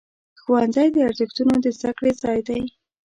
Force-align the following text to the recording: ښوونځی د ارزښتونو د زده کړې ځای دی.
ښوونځی 0.41 0.87
د 0.91 0.97
ارزښتونو 1.07 1.53
د 1.63 1.65
زده 1.77 1.91
کړې 1.97 2.11
ځای 2.21 2.39
دی. 2.47 2.61